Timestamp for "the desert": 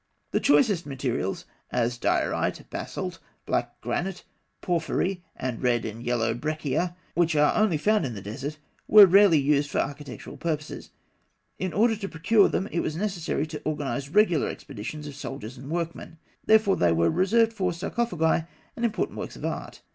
8.15-8.57